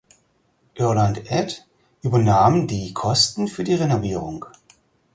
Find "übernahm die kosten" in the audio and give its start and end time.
2.01-3.47